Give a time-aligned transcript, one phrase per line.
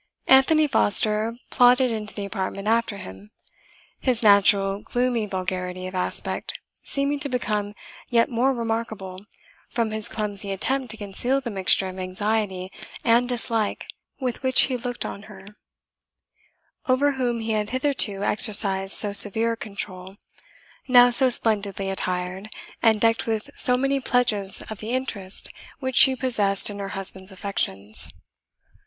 [0.25, 3.29] Anthony Foster plodded into the apartment after him,
[3.99, 7.75] his natural gloomy vulgarity of aspect seeming to become
[8.09, 9.25] yet more remarkable,
[9.69, 12.71] from his clumsy attempt to conceal the mixture of anxiety
[13.03, 13.85] and dislike
[14.19, 15.45] with which he looked on her,
[16.89, 20.17] over whom he had hitherto exercised so severe a control,
[20.87, 22.49] now so splendidly attired,
[22.81, 25.49] and decked with so many pledges of the interest
[25.79, 28.09] which she possessed in her husband's affections.